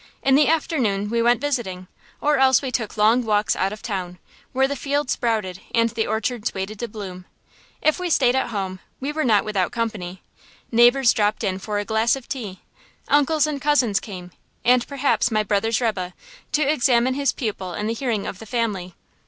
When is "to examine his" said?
16.53-17.31